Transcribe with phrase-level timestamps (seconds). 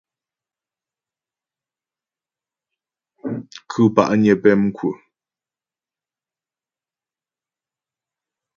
[3.69, 4.89] Khʉ̂ pa'nyə pɛmkwə.